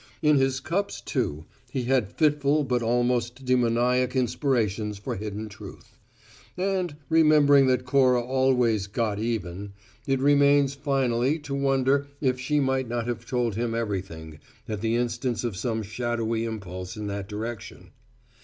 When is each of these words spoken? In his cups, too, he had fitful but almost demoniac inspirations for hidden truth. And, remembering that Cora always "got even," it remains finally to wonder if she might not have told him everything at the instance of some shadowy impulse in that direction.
In 0.23 0.37
his 0.37 0.59
cups, 0.59 0.99
too, 0.99 1.45
he 1.69 1.83
had 1.83 2.09
fitful 2.11 2.63
but 2.63 2.81
almost 2.81 3.45
demoniac 3.45 4.15
inspirations 4.15 4.97
for 4.97 5.15
hidden 5.15 5.47
truth. 5.47 5.99
And, 6.57 6.95
remembering 7.07 7.67
that 7.67 7.85
Cora 7.85 8.19
always 8.19 8.87
"got 8.87 9.19
even," 9.19 9.73
it 10.07 10.19
remains 10.19 10.73
finally 10.73 11.37
to 11.41 11.53
wonder 11.53 12.07
if 12.19 12.39
she 12.39 12.59
might 12.59 12.89
not 12.89 13.05
have 13.05 13.27
told 13.27 13.53
him 13.53 13.75
everything 13.75 14.39
at 14.67 14.81
the 14.81 14.95
instance 14.95 15.43
of 15.43 15.55
some 15.55 15.83
shadowy 15.83 16.45
impulse 16.45 16.97
in 16.97 17.05
that 17.05 17.29
direction. 17.29 17.91